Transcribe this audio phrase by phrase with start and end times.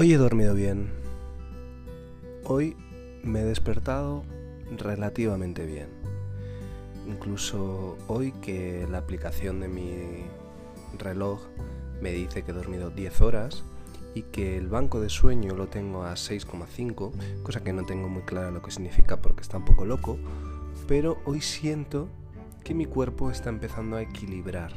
[0.00, 0.92] Hoy he dormido bien.
[2.44, 2.76] Hoy
[3.24, 4.22] me he despertado
[4.70, 5.88] relativamente bien.
[7.08, 10.22] Incluso hoy que la aplicación de mi
[10.96, 11.40] reloj
[12.00, 13.64] me dice que he dormido 10 horas
[14.14, 18.22] y que el banco de sueño lo tengo a 6,5, cosa que no tengo muy
[18.22, 20.16] clara lo que significa porque está un poco loco,
[20.86, 22.08] pero hoy siento
[22.62, 24.74] que mi cuerpo está empezando a equilibrar,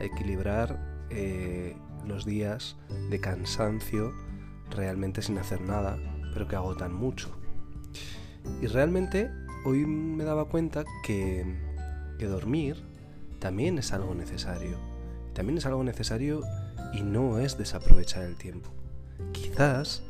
[0.00, 2.74] a equilibrar eh, los días
[3.10, 4.12] de cansancio
[4.70, 5.98] realmente sin hacer nada,
[6.32, 7.30] pero que agotan mucho.
[8.60, 9.30] Y realmente
[9.64, 11.44] hoy me daba cuenta que,
[12.18, 12.82] que dormir
[13.38, 14.78] también es algo necesario.
[15.34, 16.42] También es algo necesario
[16.92, 18.70] y no es desaprovechar el tiempo.
[19.32, 20.02] Quizás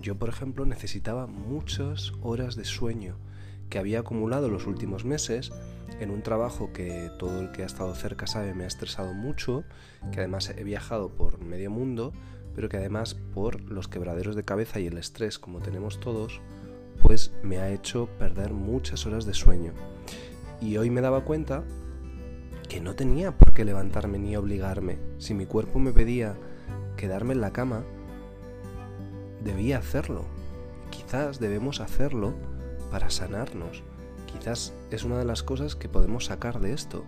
[0.00, 3.16] yo, por ejemplo, necesitaba muchas horas de sueño
[3.70, 5.52] que había acumulado los últimos meses
[6.00, 9.64] en un trabajo que todo el que ha estado cerca sabe me ha estresado mucho,
[10.12, 12.12] que además he viajado por medio mundo,
[12.54, 16.40] pero que además por los quebraderos de cabeza y el estrés como tenemos todos,
[17.02, 19.72] pues me ha hecho perder muchas horas de sueño.
[20.60, 21.64] Y hoy me daba cuenta
[22.68, 24.98] que no tenía por qué levantarme ni obligarme.
[25.18, 26.36] Si mi cuerpo me pedía
[26.96, 27.84] quedarme en la cama,
[29.42, 30.24] debía hacerlo.
[30.90, 32.34] Quizás debemos hacerlo
[32.90, 33.82] para sanarnos.
[34.26, 37.04] Quizás es una de las cosas que podemos sacar de esto.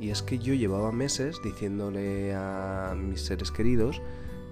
[0.00, 4.00] Y es que yo llevaba meses diciéndole a mis seres queridos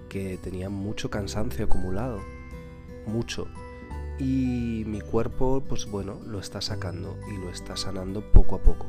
[0.09, 2.19] que tenía mucho cansancio acumulado.
[3.05, 3.47] Mucho.
[4.17, 8.87] Y mi cuerpo, pues bueno, lo está sacando y lo está sanando poco a poco.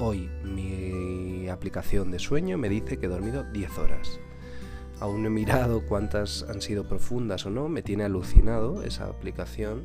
[0.00, 4.20] Hoy mi aplicación de sueño me dice que he dormido 10 horas.
[5.00, 9.84] Aún no he mirado cuántas han sido profundas o no, me tiene alucinado esa aplicación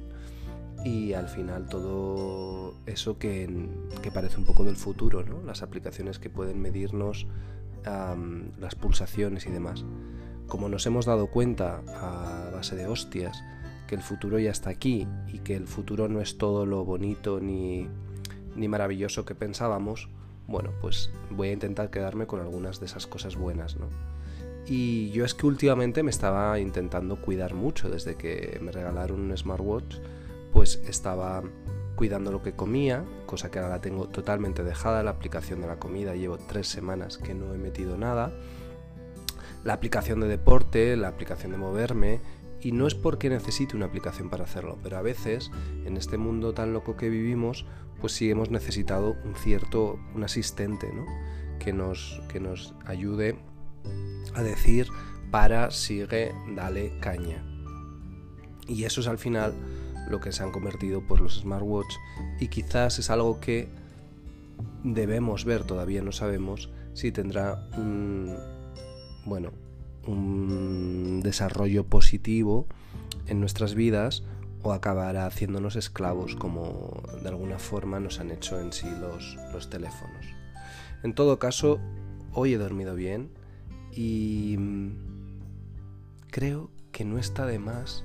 [0.84, 3.48] y al final todo eso que,
[4.14, 5.42] parece un poco del futuro, ¿no?
[5.44, 7.28] las aplicaciones que pueden medirnos
[7.86, 9.86] las pulsaciones y demás.
[10.48, 13.44] Como nos hemos dado cuenta a base de hostias
[13.88, 17.40] que el futuro ya está aquí y que el futuro no es todo lo bonito
[17.40, 17.88] ni,
[18.56, 20.10] ni maravilloso que pensábamos,
[20.48, 23.88] bueno, pues voy a intentar quedarme con algunas de esas cosas buenas, ¿no?
[24.66, 29.38] Y yo es que últimamente me estaba intentando cuidar mucho desde que me regalaron un
[29.38, 29.98] smartwatch
[30.54, 31.44] pues estaba
[31.96, 35.78] cuidando lo que comía, cosa que ahora la tengo totalmente dejada, la aplicación de la
[35.78, 38.32] comida, llevo tres semanas que no he metido nada,
[39.64, 42.20] la aplicación de deporte, la aplicación de moverme,
[42.62, 45.52] y no es porque necesite una aplicación para hacerlo, pero a veces
[45.86, 47.66] en este mundo tan loco que vivimos,
[48.00, 51.06] pues sí hemos necesitado un cierto, un asistente, ¿no?
[51.60, 53.36] Que nos, que nos ayude
[54.34, 54.88] a decir,
[55.30, 57.44] para, sigue, dale caña.
[58.68, 59.54] Y eso es al final
[60.10, 61.94] lo que se han convertido por los smartwatch
[62.40, 63.68] y quizás es algo que
[64.84, 68.38] debemos ver, todavía no sabemos si tendrá un
[69.26, 69.52] bueno,
[70.06, 72.68] un desarrollo positivo
[73.28, 74.24] en nuestras vidas
[74.62, 79.70] o acabará haciéndonos esclavos como de alguna forma nos han hecho en sí los, los
[79.70, 80.26] teléfonos.
[81.04, 81.80] En todo caso,
[82.34, 83.30] hoy he dormido bien
[83.92, 84.58] y
[86.32, 88.04] creo que no está de más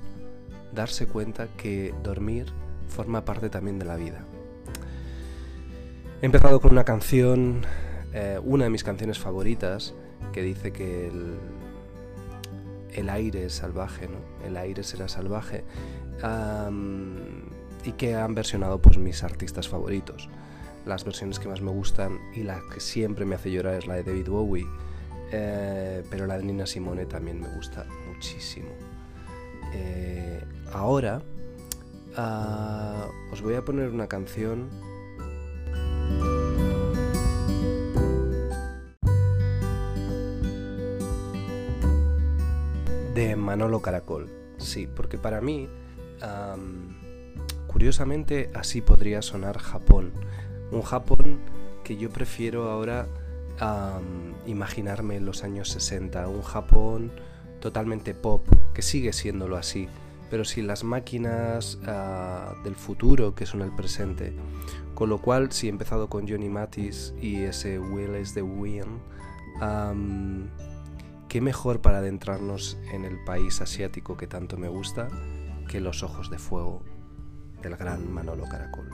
[0.73, 2.47] darse cuenta que dormir
[2.87, 4.25] forma parte también de la vida.
[6.21, 7.61] He empezado con una canción,
[8.13, 9.93] eh, una de mis canciones favoritas,
[10.31, 11.37] que dice que el,
[12.93, 14.17] el aire es salvaje, ¿no?
[14.45, 15.63] El aire será salvaje.
[17.85, 20.29] y que han versionado pues mis artistas favoritos.
[20.85, 23.95] Las versiones que más me gustan y la que siempre me hace llorar es la
[23.95, 24.65] de David Bowie.
[25.31, 28.69] Eh, pero la de Nina Simone también me gusta muchísimo.
[29.73, 30.43] Eh,
[30.73, 31.21] ahora
[32.17, 34.69] uh, os voy a poner una canción
[43.13, 44.29] de Manolo Caracol.
[44.57, 45.69] Sí, porque para mí,
[47.67, 50.11] curiosamente, así podría sonar Japón.
[50.71, 51.39] Un Japón
[51.83, 53.07] que yo prefiero ahora
[54.45, 56.27] imaginarme en los años 60.
[56.27, 57.11] Un Japón
[57.59, 59.87] totalmente pop, que sigue siéndolo así,
[60.29, 64.33] pero sin las máquinas ah, del futuro que son el presente.
[64.93, 68.99] Con lo cual, si he empezado con Johnny Matis y ese Will is the Wind,
[71.29, 75.07] qué mejor para adentrarnos en el país asiático que tanto me gusta
[75.67, 76.81] que los ojos de fuego
[77.61, 78.89] del gran Manolo Caracol.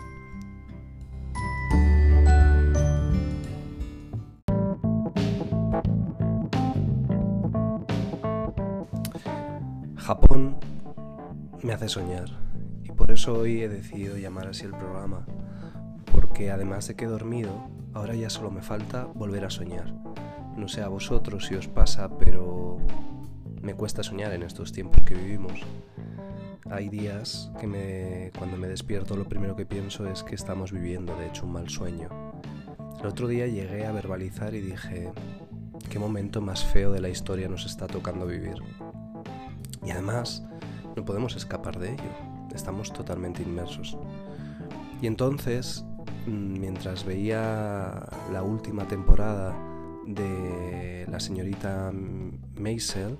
[9.95, 10.57] Japón
[11.63, 12.27] me hace soñar
[12.83, 15.25] y por eso hoy he decidido llamar así el programa,
[16.11, 20.14] porque además de que he dormido, ahora ya solo me falta volver a soñar.
[20.55, 22.77] No sé a vosotros si os pasa, pero
[23.61, 25.59] me cuesta soñar en estos tiempos que vivimos.
[26.69, 31.15] Hay días que me, cuando me despierto lo primero que pienso es que estamos viviendo
[31.17, 32.09] de hecho un mal sueño.
[32.99, 35.11] El otro día llegué a verbalizar y dije,
[35.89, 38.55] qué momento más feo de la historia nos está tocando vivir.
[39.83, 40.43] Y además,
[40.95, 42.11] no podemos escapar de ello,
[42.53, 43.97] estamos totalmente inmersos.
[45.01, 45.83] Y entonces,
[46.25, 49.55] mm, mientras veía la última temporada
[50.05, 51.91] de la señorita
[52.55, 53.17] Maisel,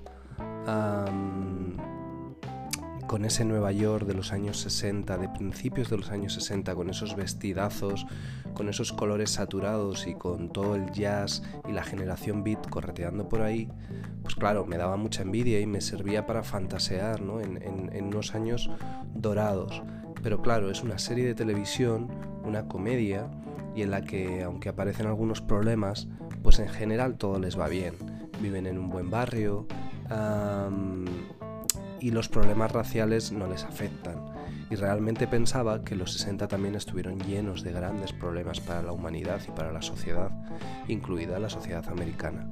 [3.06, 6.90] con ese Nueva York de los años 60, de principios de los años 60, con
[6.90, 8.06] esos vestidazos,
[8.54, 13.42] con esos colores saturados y con todo el jazz y la generación beat correteando por
[13.42, 13.68] ahí,
[14.22, 17.40] pues claro, me daba mucha envidia y me servía para fantasear ¿no?
[17.40, 18.70] en, en unos años
[19.14, 19.82] dorados.
[20.22, 22.08] Pero claro, es una serie de televisión,
[22.44, 23.30] una comedia,
[23.76, 26.08] y en la que, aunque aparecen algunos problemas,
[26.46, 27.96] pues en general todo les va bien.
[28.40, 29.66] Viven en un buen barrio,
[31.98, 34.24] y los problemas raciales no les afectan.
[34.70, 39.40] Y realmente pensaba que los 60 también estuvieron llenos de grandes problemas para la humanidad
[39.48, 40.30] y para la sociedad,
[40.86, 42.48] incluida la sociedad americana.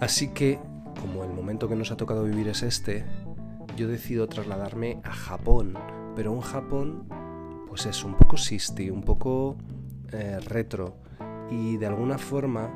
[0.00, 0.58] Así que,
[0.98, 3.04] como el momento que nos ha tocado vivir es este,
[3.76, 5.74] yo decido trasladarme a Japón,
[6.16, 7.06] pero un Japón,
[7.68, 9.58] pues es un poco sisti, un poco
[10.10, 11.01] eh, retro,
[11.52, 12.70] y de alguna forma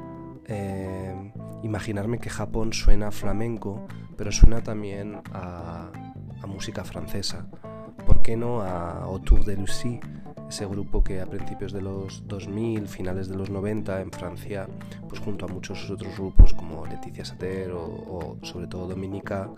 [0.47, 1.33] eh,
[1.63, 3.87] imaginarme que Japón suena flamenco,
[4.17, 5.91] pero suena también a,
[6.47, 7.49] música francesa.
[8.07, 10.01] ¿Por qué no a Autour de Lucie?
[10.49, 14.69] Ese grupo que a principios de los 2000, finales de los 90 en Francia,
[15.09, 19.51] pues junto a muchos otros grupos como Leticia Sater o, o sobre todo Dominica,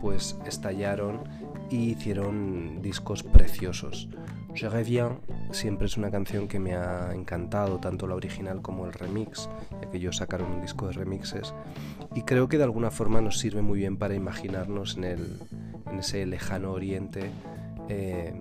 [0.00, 1.24] pues estallaron
[1.70, 4.08] y hicieron discos preciosos.
[4.58, 5.12] Je reviens
[5.52, 9.48] siempre es una canción que me ha encantado, tanto la original como el remix,
[9.80, 11.54] ya que ellos sacaron un disco de remixes,
[12.16, 15.38] y creo que de alguna forma nos sirve muy bien para imaginarnos en, el,
[15.88, 17.30] en ese lejano oriente
[17.88, 18.34] eh,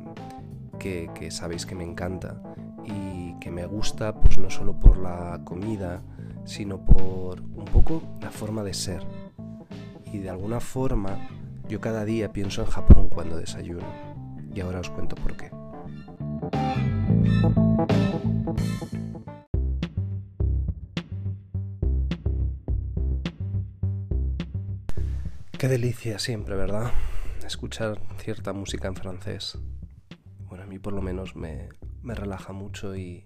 [0.80, 2.42] que, que sabéis que me encanta
[2.84, 6.02] y que me gusta pues no solo por la comida,
[6.46, 9.04] sino por un poco la forma de ser.
[10.12, 11.30] Y de alguna forma
[11.70, 13.86] yo cada día pienso en Japón cuando desayuno.
[14.52, 15.57] Y ahora os cuento por qué.
[25.58, 26.92] Qué delicia siempre, ¿verdad?
[27.46, 29.58] Escuchar cierta música en francés.
[30.48, 31.70] Bueno, a mí por lo menos me,
[32.04, 33.24] me relaja mucho y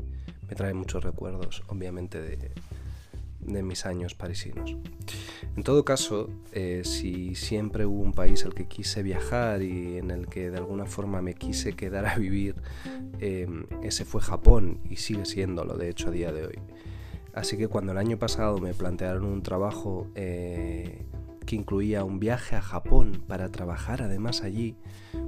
[0.47, 2.53] me trae muchos recuerdos, obviamente, de,
[3.41, 4.77] de mis años parisinos.
[5.55, 10.11] En todo caso, eh, si siempre hubo un país al que quise viajar y en
[10.11, 12.55] el que de alguna forma me quise quedar a vivir,
[13.19, 16.59] em, ese fue Japón y sigue siéndolo, de hecho, a día de hoy.
[17.33, 21.05] Así que cuando el año pasado me plantearon un trabajo eh,
[21.51, 24.77] que incluía un viaje a Japón para trabajar además allí,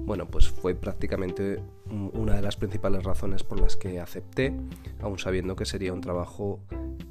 [0.05, 4.55] bueno, pues fue prácticamente una de las principales razones por las que acepté,
[5.01, 6.61] aún sabiendo que sería un trabajo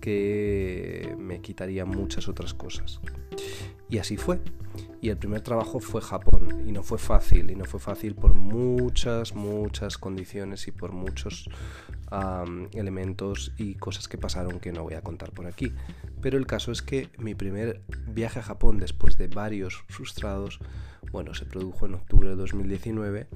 [0.01, 3.03] que me quitaría muchas otras cosas.
[3.91, 4.41] Y así fue.
[5.03, 6.67] Y el primer trabajo fue Japón.
[6.67, 7.51] Y no fue fácil.
[7.51, 11.51] Y no fue fácil por muchas, muchas condiciones y por muchos
[12.73, 15.73] elementos y cosas que pasaron que no voy a contar por aquí.
[16.23, 20.61] Pero el caso es que mi primer viaje a Japón después de varios frustrados,
[21.11, 23.27] bueno, se produjo en octubre de 2019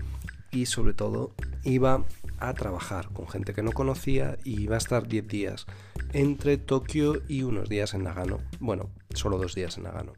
[0.52, 1.34] y sobre todo
[1.64, 2.04] iba
[2.38, 5.66] a trabajar con gente que no conocía y iba a estar 10 días
[6.12, 8.38] entre Tokio y unos días en Nagano.
[8.60, 10.12] Bueno, solo dos días en Nagano.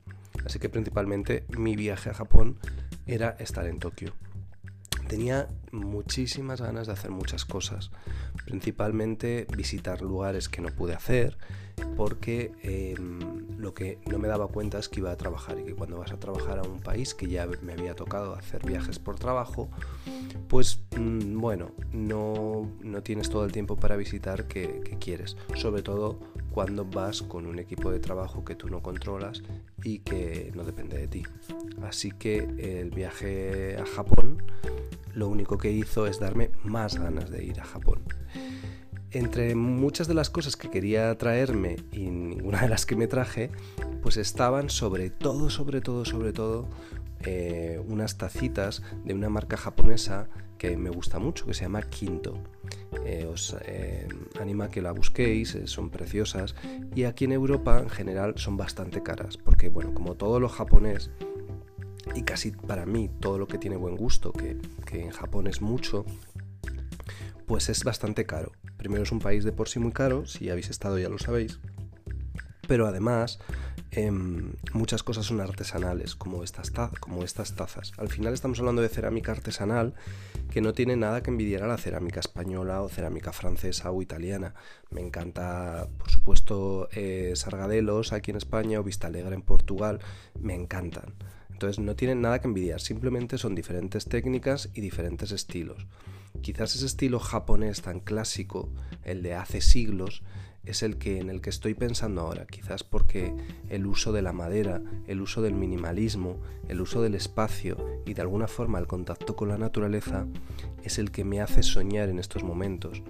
[0.45, 2.59] Así que principalmente mi viaje a Japón
[3.07, 4.13] era estar en Tokio.
[5.09, 7.91] Tenía muchísimas ganas de hacer muchas cosas,
[8.45, 11.39] principalmente visitar lugares que no pude hacer,
[11.97, 15.75] porque em, lo que no me daba cuenta es que iba a trabajar y que
[15.75, 19.19] cuando vas a trabajar a un país que ya me había tocado hacer viajes por
[19.19, 19.71] trabajo,
[20.49, 25.83] pues mm, bueno, no, no, tienes todo el tiempo para visitar que, que quieres, sobre
[25.83, 26.19] todo
[26.59, 29.45] cuando vas con un equipo de trabajo que tú no controlas
[29.85, 31.23] y que no depende de ti.
[31.83, 34.43] Así que el viaje a Japón
[35.15, 38.01] lo único que hizo es darme más ganas de ir a Japón.
[39.13, 43.53] Entre muchas de las cosas que quería traerme y ninguna de las que me traje,
[44.03, 46.69] pues estaban sobre todo, sobre todo, sobre todo,
[47.25, 52.43] eh, unas tacitas de una marca japonesa que me gusta mucho, que se llama Quinto.
[53.05, 54.09] Eh, os eh,
[54.41, 56.55] anima a que la busquéis, son preciosas
[56.95, 61.11] y aquí en Europa en general son bastante caras, porque bueno, como todo lo japonés
[62.15, 65.61] y casi para mí todo lo que tiene buen gusto, que, que en Japón es
[65.61, 66.05] mucho,
[67.47, 68.53] pues es bastante caro.
[68.77, 71.61] Primero es un país de por sí muy caro, si habéis estado ya lo sabéis,
[72.67, 73.39] pero además
[73.91, 77.93] Em, muchas cosas son artesanales, como estas, como estas tazas.
[77.97, 79.95] Al final estamos hablando de cerámica artesanal
[80.51, 84.55] que no tiene nada que envidiar a la cerámica española o cerámica francesa o italiana.
[84.91, 90.01] Me encanta, por supuesto, eh, Sargadelos aquí en España o Vistalegre en Portugal.
[90.39, 91.15] Me encantan.
[91.51, 95.87] Entonces no tienen nada que envidiar, simplemente son diferentes técnicas y diferentes estilos.
[96.41, 98.69] Quizás ese estilo japonés tan clásico,
[99.03, 100.23] el de hace siglos,
[100.65, 103.35] es el que en el que estoy pensando ahora, quizás porque
[103.69, 106.37] el uso de la madera, el uso del minimalismo,
[106.69, 110.27] el uso del espacio y de alguna forma el contacto con la naturaleza
[110.83, 113.03] es el que me hace soñar en estos momentos,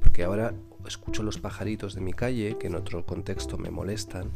[0.00, 0.54] porque ahora
[0.86, 4.30] escucho los pajaritos de mi calle que en otro contexto me molestan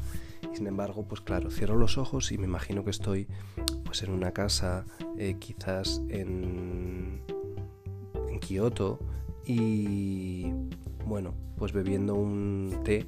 [0.53, 3.27] y sin embargo pues claro cierro los ojos y me imagino que estoy
[3.85, 4.85] pues en una casa
[5.19, 7.23] eh, quizás en
[8.29, 9.01] en Kioto
[9.45, 10.53] y
[11.07, 13.07] bueno, pues bebiendo un té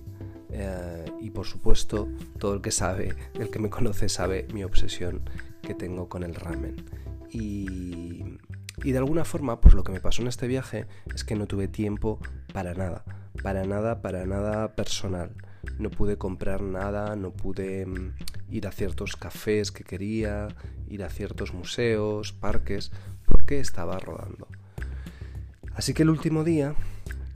[0.50, 5.28] eh, y por supuesto todo el que sabe, el que me conoce sabe mi obsesión
[5.62, 6.76] que tengo con el ramen.
[7.30, 8.38] Y,
[8.84, 11.46] y de alguna forma, pues lo que me pasó en este viaje es que no
[11.46, 12.20] tuve tiempo
[12.52, 13.04] para nada,
[13.42, 15.34] para nada, para nada personal.
[15.78, 18.14] No pude comprar nada, no pude mm,
[18.50, 20.48] ir a ciertos cafés que quería,
[20.88, 22.92] ir a ciertos museos, parques,
[23.26, 24.46] porque estaba rodando.
[25.74, 26.74] Así que el último día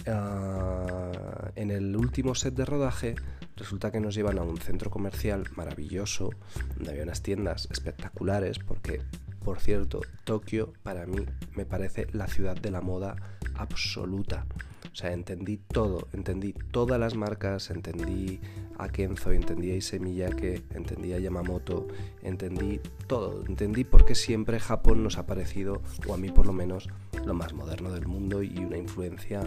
[0.06, 3.14] Ah, en el último set de rodaje
[3.56, 6.30] resulta que nos llevan a un centro comercial maravilloso,
[6.76, 9.00] donde había unas tiendas espectaculares, porque,
[9.44, 13.16] por cierto, Tokio para mí me parece la ciudad de la moda
[13.54, 14.46] absoluta.
[14.92, 18.40] O sea, entendí todo, entendí todas las marcas, entendí
[18.78, 21.86] a Kenzo, entendí a Issey Miyake, entendí a Yamamoto,
[22.22, 26.52] entendí todo, entendí por qué siempre Japón nos ha parecido, o a mí por lo
[26.52, 26.88] menos,
[27.24, 29.42] lo más moderno del mundo y una influencia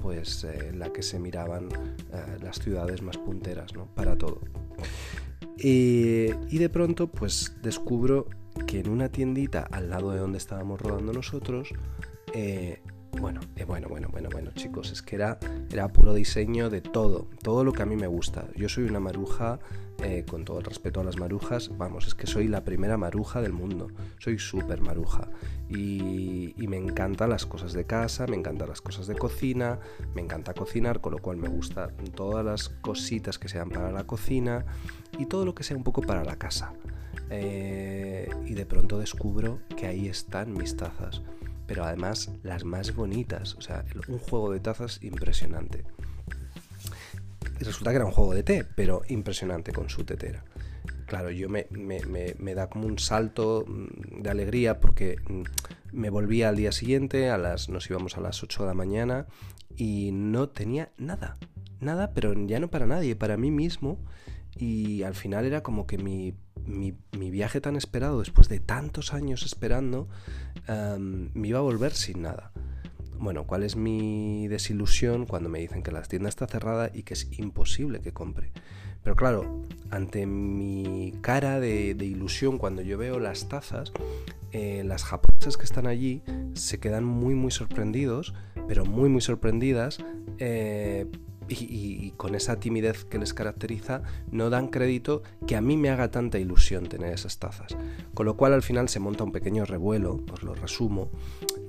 [0.00, 1.68] pues eh, en la que se miraban
[2.12, 3.86] eh, las ciudades más punteras, ¿no?
[3.94, 4.40] Para todo.
[5.58, 8.26] y de pronto pues descubro
[8.66, 11.68] que en una tiendita al lado de donde estábamos rodando nosotros
[12.34, 12.80] eh,
[13.22, 15.38] bueno, eh, bueno, bueno, bueno, bueno, chicos, es que era,
[15.70, 18.48] era puro diseño de todo, todo lo que a mí me gusta.
[18.56, 19.60] Yo soy una maruja,
[20.02, 23.40] eh, con todo el respeto a las marujas, vamos, es que soy la primera maruja
[23.40, 25.28] del mundo, soy súper maruja.
[25.68, 29.78] Y, me encantan las cosas de casa, me encantan las cosas de cocina,
[30.14, 34.04] me encanta cocinar, con lo cual me gusta todas las cositas que sean para la
[34.04, 34.64] cocina
[35.18, 36.72] y todo lo que sea un poco para la casa.
[37.30, 41.22] Eh, y de pronto descubro que ahí están mis tazas
[41.72, 43.54] pero además las más bonitas.
[43.54, 45.84] O sea, un juego de tazas impresionante.
[47.60, 50.44] Resulta que era un juego de té, pero impresionante con su tetera.
[51.06, 55.44] Claro, yo me, me, da como un salto mm, de alegría porque mm,
[55.92, 59.26] me volví al día siguiente, a las, nos íbamos a las 8 de la mañana
[59.74, 61.38] y no tenía nada,
[61.80, 63.98] nada, pero ya no para nadie, para mí mismo.
[64.58, 66.34] Y al final era como que mi
[66.66, 66.94] mi,
[67.30, 70.08] viaje tan esperado, después de tantos años esperando,
[70.68, 72.52] me iba a volver sin nada.
[73.18, 77.14] Bueno, ¿cuál es mi desilusión cuando me dicen que la tienda está cerrada y que
[77.14, 78.52] es imposible que compre?
[79.02, 83.92] Pero claro, ante mi cara de, ilusión cuando yo veo las tazas,
[84.52, 86.22] eh, las japonesas que están allí
[86.54, 88.34] se quedan muy muy sorprendidos,
[88.68, 89.98] pero muy muy sorprendidas
[90.38, 91.06] eh,
[91.60, 96.10] y, con esa timidez que les caracteriza, no dan crédito que a mí me haga
[96.10, 97.76] tanta ilusión tener esas tazas.
[98.14, 101.10] Con lo cual al final se monta un pequeño revuelo, os lo resumo,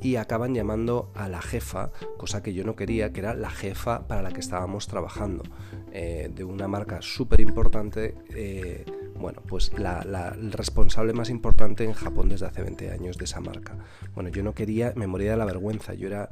[0.01, 4.07] y acaban llamando a la jefa, cosa que yo no quería, que era la jefa
[4.07, 5.43] para la que estábamos trabajando,
[5.91, 8.15] eh, de una marca súper importante.
[8.29, 8.85] Eh,
[9.15, 10.01] bueno, pues la,
[10.35, 13.77] el responsable más importante en Japón desde hace 20 años de esa marca.
[14.13, 16.29] Bueno, yo no quería, me moría de la vergüenza, yo era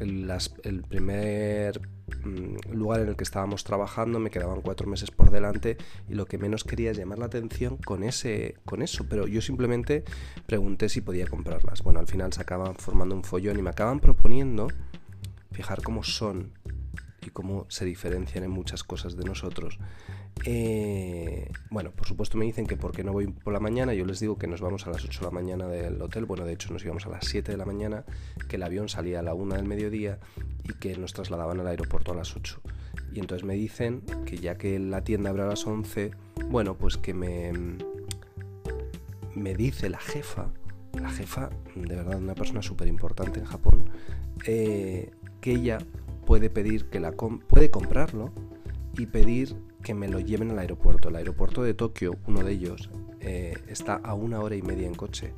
[0.00, 1.80] el, primer
[2.70, 5.76] lugar en el que estábamos trabajando, me quedaban cuatro meses por delante
[6.08, 9.40] y lo que menos quería es llamar la atención con, ese, con eso, pero yo
[9.40, 10.04] simplemente
[10.46, 11.82] pregunté si podía comprarlas.
[11.82, 14.68] Bueno, al final se acaban formando un follón y me acaban proponiendo
[15.52, 16.52] fijar cómo son
[17.26, 19.78] y cómo se diferencian en muchas cosas de nosotros.
[20.44, 24.20] Eh, bueno, por supuesto me dicen que porque no voy por la mañana, yo les
[24.20, 26.72] digo que nos vamos a las 8 de la mañana del hotel, bueno, de hecho
[26.72, 28.04] nos íbamos a las 7 de la mañana,
[28.48, 30.18] que el avión salía a la 1 del mediodía
[30.64, 32.60] y que nos trasladaban al aeropuerto a las 8.
[33.12, 36.10] Y entonces me dicen que ya que la tienda abre a las 11,
[36.50, 37.52] bueno, pues que me,
[39.34, 40.48] me dice la jefa,
[41.00, 43.84] la jefa, de verdad, una persona súper importante en Japón,
[44.46, 45.78] eh, que ella
[46.34, 48.32] puede pedir que la puede comprarlo
[48.98, 51.08] y pedir que me lo lleven al aeropuerto.
[51.08, 54.96] El aeropuerto de Tokio, uno de ellos, eh, está a una hora y media en
[54.96, 55.32] coche.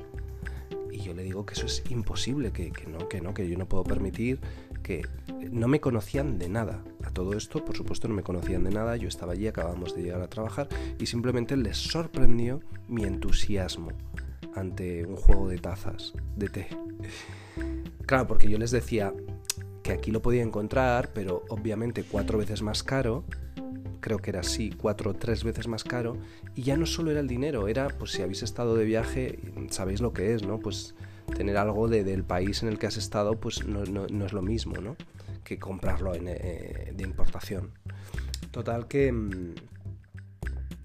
[0.91, 3.67] Y yo le digo que eso es imposible, que, no, que no, que yo no
[3.67, 4.39] puedo permitir
[4.81, 5.03] que
[5.51, 6.83] no me conocían de nada.
[7.03, 8.97] A todo esto, por supuesto, no me conocían de nada.
[8.97, 13.89] Yo estaba allí, acabamos de llegar a trabajar y simplemente les sorprendió mi entusiasmo
[14.55, 16.67] ante un juego de tazas de té.
[18.07, 19.13] Claro, porque yo les decía
[19.87, 23.23] que aquí lo podía encontrar, pero obviamente cuatro veces más caro
[24.01, 26.17] creo que era así, cuatro o tres veces más caro,
[26.55, 29.39] y ya no solo era el dinero, era, pues si habéis estado de viaje,
[29.69, 30.59] sabéis lo que es, ¿no?
[30.59, 30.93] Pues
[31.35, 34.75] tener algo de, del país en el que has estado, pues no, es lo mismo,
[34.75, 34.97] ¿no?
[35.45, 37.71] Que comprarlo eh, de importación.
[38.51, 39.55] Total que mm,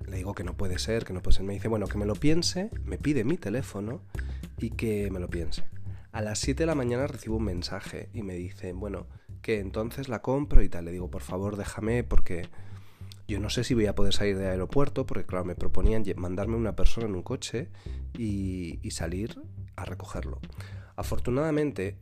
[0.07, 1.45] le digo que no puede ser, que no puede ser.
[1.45, 4.01] Me dice, bueno, que me lo piense, me pide mi teléfono
[4.59, 5.65] y que me lo piense.
[6.13, 9.07] A las 7 de la mañana recibo un mensaje y me dice, bueno,
[9.41, 10.85] que entonces la compro y tal.
[10.85, 12.51] Le digo, por favor, déjame porque
[13.27, 16.57] yo no sé si voy a poder salir del aeropuerto, porque claro, me proponían mandarme
[16.57, 17.71] una persona en un coche
[18.19, 19.41] y, salir
[19.75, 20.39] a recogerlo.
[20.97, 21.97] Afortunadamente,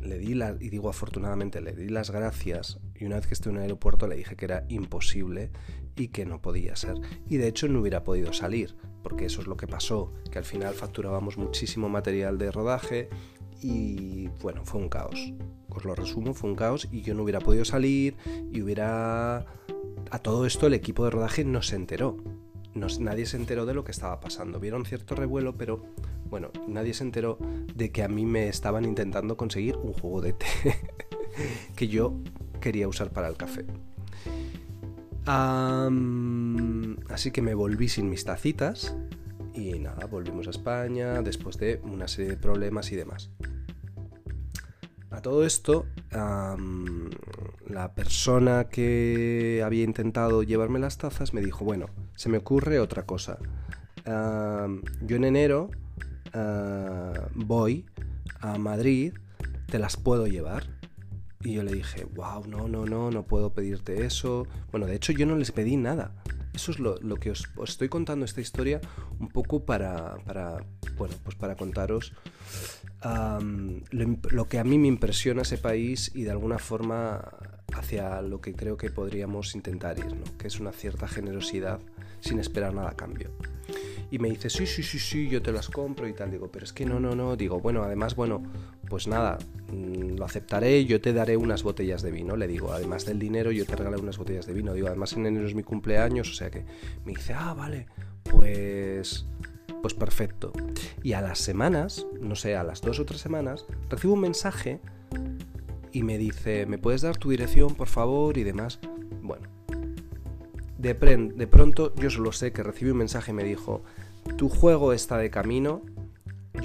[0.00, 3.56] le di y digo afortunadamente, le di las gracias y una vez que estuve en
[3.56, 5.50] el aeropuerto le dije que era imposible
[5.96, 6.94] y que no podía ser.
[7.28, 10.44] Y de hecho no hubiera podido salir, porque eso es lo que pasó, que al
[10.44, 13.08] final facturábamos muchísimo material de rodaje
[13.62, 15.32] y bueno, fue un caos.
[15.70, 18.16] Os lo resumo, fue un caos y yo no hubiera podido salir
[18.52, 19.46] y hubiera
[20.10, 22.16] a todo esto el equipo de rodaje no se enteró.
[22.74, 24.60] nadie se enteró de lo que estaba pasando.
[24.60, 25.84] Vieron cierto revuelo, pero
[26.28, 27.38] bueno, nadie se enteró
[27.74, 30.46] de que a mí me estaban intentando conseguir un juego de té
[31.76, 32.14] que yo
[32.60, 33.64] quería usar para el café.
[35.26, 38.96] así que me volví sin mis tacitas
[39.56, 43.30] y nada, volvimos a España después de una serie de problemas y demás.
[45.10, 51.86] A todo esto, la persona que había intentado llevarme las tazas me dijo, bueno,
[52.16, 53.38] se me ocurre otra cosa.
[54.04, 55.70] yo en enero
[56.34, 57.86] ah, voy
[58.40, 59.14] a Madrid,
[59.70, 60.64] te las puedo llevar.
[61.40, 64.46] Y yo le dije, wow, no, no, no, no puedo pedirte eso.
[64.70, 66.12] Bueno, de hecho yo no les pedí nada.
[66.56, 68.80] Eso es lo, que os, estoy contando esta historia
[69.20, 70.64] un poco para, para
[70.96, 72.14] bueno, pues para contaros
[73.90, 77.22] lo, que a mí me impresiona ese país y de alguna forma
[77.74, 81.78] hacia lo que creo que podríamos intentar ir, que es una cierta generosidad
[82.20, 83.30] sin esperar nada a cambio.
[84.10, 86.30] Y me dice, sí, sí, sí, sí, yo te las compro y tal.
[86.30, 87.36] Digo, pero es que no, no, no.
[87.36, 88.42] Digo, bueno, además, bueno,
[88.88, 89.38] pues nada,
[89.72, 92.36] mm, lo aceptaré, yo te daré unas botellas de vino.
[92.36, 94.72] Le digo, además del dinero, yo te regalé unas botellas de vino.
[94.72, 96.64] Digo, además en enero es mi cumpleaños, o sea que
[97.04, 97.86] me dice, ah, vale,
[98.30, 99.26] pues
[99.82, 100.52] pues perfecto.
[101.02, 104.80] Y a las semanas, no sé, a las dos o tres semanas, recibo un mensaje
[105.92, 108.36] y me dice, ¿me puedes dar tu dirección, por favor?
[108.36, 108.80] Y demás.
[109.22, 109.48] Bueno,
[110.78, 113.82] de, de pronto yo solo sé que recibí un mensaje y me dijo,
[114.36, 115.82] tu juego está de camino,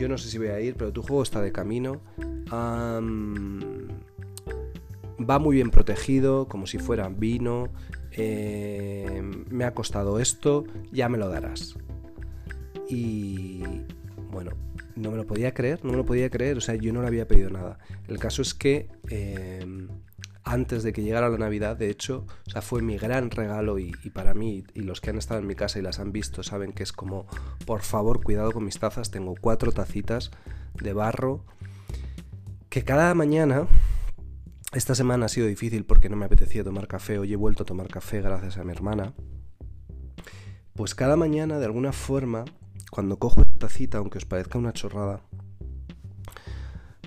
[0.01, 2.01] yo no sé si voy a ir, pero tu juego está de camino.
[2.51, 2.99] va
[5.39, 7.69] muy bien protegido, como si fuera vino.
[8.13, 11.75] Eh, me ha costado esto, ya me lo darás.
[12.89, 13.61] Y
[14.31, 14.51] bueno,
[14.95, 17.07] no me lo podía creer, no me lo podía creer, o sea, yo no le
[17.07, 17.77] había pedido nada.
[18.07, 19.87] El caso es que em,
[20.51, 23.93] antes de que llegara la Navidad, de hecho, o sea, fue mi gran regalo y,
[24.13, 26.73] para mí, y los que han estado en mi casa y las han visto, saben
[26.73, 27.25] que es como,
[27.65, 30.29] por favor, cuidado con mis tazas, tengo cuatro tacitas
[30.73, 31.45] de barro,
[32.69, 33.67] que cada mañana...
[34.73, 37.19] Esta semana ha sido difícil porque no me apetecía tomar café.
[37.19, 39.13] Hoy he vuelto a tomar café gracias a mi hermana.
[40.75, 42.45] Pues cada mañana, de alguna forma,
[42.89, 45.23] cuando cojo esta cita, aunque os parezca una chorrada,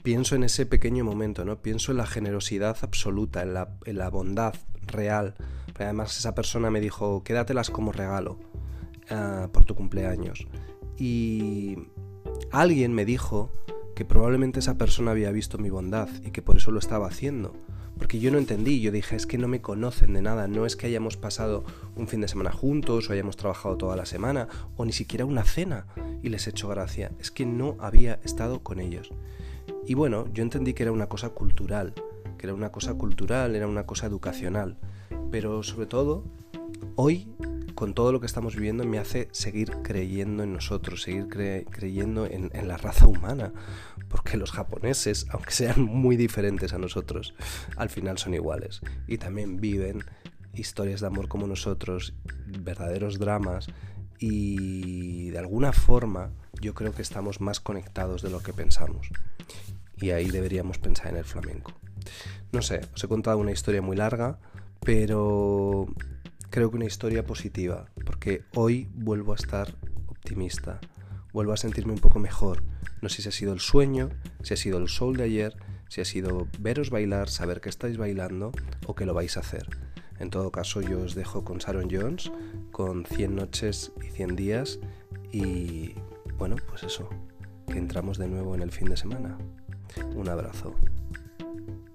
[0.04, 1.62] pienso en ese pequeño momento, ¿no?
[1.62, 4.54] Pienso en la generosidad absoluta, en la, bondad
[4.86, 5.34] real.
[5.76, 8.38] además esa persona me dijo, quédatelas como regalo
[9.08, 10.46] ah, por tu cumpleaños.
[10.98, 11.78] Y
[12.52, 13.50] alguien me dijo
[13.96, 17.54] que probablemente esa persona había visto mi bondad y que por eso lo estaba haciendo.
[17.96, 20.76] Porque yo no entendí, yo dije, es que no me conocen de nada, no es
[20.76, 21.64] que hayamos pasado
[21.96, 25.44] un fin de semana juntos o hayamos trabajado toda la semana o ni siquiera una
[25.44, 25.86] cena
[26.22, 29.10] y les he hecho gracia, es que no había estado con ellos.
[29.86, 31.94] Y bueno, yo entendí que era una cosa cultural,
[32.38, 34.76] que era una cosa cultural, era una cosa educacional,
[35.30, 36.24] pero sobre todo,
[36.96, 37.28] hoy
[37.74, 42.50] con todo lo que estamos viviendo me hace seguir creyendo en nosotros, seguir creyendo en,
[42.68, 43.52] la raza humana,
[44.08, 47.34] porque los japoneses, aunque sean muy diferentes a nosotros,
[47.76, 48.80] al final son iguales.
[49.06, 50.04] Y también viven
[50.54, 52.14] historias de amor como nosotros,
[52.60, 53.66] verdaderos dramas
[54.18, 59.08] y de alguna forma yo creo que estamos más conectados de lo que pensamos
[60.00, 61.72] y ahí deberíamos pensar en el flamenco.
[62.52, 64.38] No sé, os he contado una historia muy larga,
[64.80, 65.86] pero
[66.50, 69.74] creo que una historia positiva, porque hoy vuelvo a estar
[70.08, 70.80] optimista,
[71.32, 72.62] vuelvo a sentirme un poco mejor.
[73.00, 74.10] No sé si ha sido el sueño,
[74.42, 75.56] si ha sido el sol de ayer,
[75.88, 78.52] si ha sido veros bailar, saber que estáis bailando
[78.86, 79.66] o que lo vais a hacer.
[80.24, 82.32] En todo caso, yo os dejo con Sharon Jones,
[82.72, 84.80] con 100 noches y 100 días
[85.30, 85.96] y
[86.38, 87.10] bueno, pues eso,
[87.66, 89.36] que entramos de nuevo en el fin de semana.
[90.16, 90.74] Un abrazo.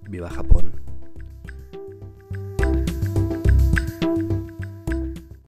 [0.08, 0.89] Viva Japón.